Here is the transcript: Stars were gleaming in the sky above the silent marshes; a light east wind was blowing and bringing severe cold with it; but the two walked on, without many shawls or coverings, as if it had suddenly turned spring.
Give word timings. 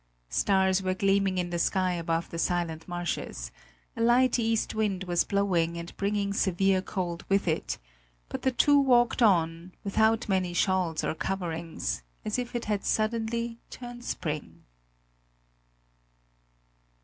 Stars 0.29 0.81
were 0.81 0.95
gleaming 0.95 1.37
in 1.37 1.51
the 1.51 1.59
sky 1.59 1.91
above 1.93 2.31
the 2.31 2.39
silent 2.39 2.87
marshes; 2.87 3.51
a 3.95 4.01
light 4.01 4.39
east 4.39 4.73
wind 4.73 5.03
was 5.03 5.23
blowing 5.23 5.77
and 5.77 5.95
bringing 5.95 6.33
severe 6.33 6.81
cold 6.81 7.23
with 7.29 7.47
it; 7.47 7.77
but 8.27 8.41
the 8.41 8.49
two 8.49 8.79
walked 8.79 9.21
on, 9.21 9.73
without 9.83 10.27
many 10.27 10.53
shawls 10.53 11.03
or 11.03 11.13
coverings, 11.13 12.01
as 12.25 12.39
if 12.39 12.55
it 12.55 12.65
had 12.65 12.83
suddenly 12.83 13.59
turned 13.69 14.03
spring. 14.03 14.63